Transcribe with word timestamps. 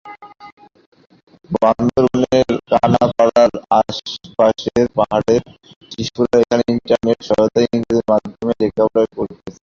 বান্দরবানের 1.55 2.49
কানাপাড়ার 2.71 3.51
আশপাশের 3.79 4.85
পাহাড়ের 4.97 5.43
শিশুরা 5.91 6.35
এখানে 6.41 6.63
ইন্টারনেটের 6.73 7.27
সহায়তায় 7.29 7.67
ইংরেজি 7.69 8.03
মাধ্যমে 8.09 8.53
পড়ালেখা 8.77 8.85
করছে। 9.15 9.49